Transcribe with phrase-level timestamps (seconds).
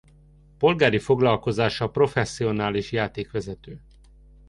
[0.57, 3.81] Polgári foglalkozása professzionális játékvezető.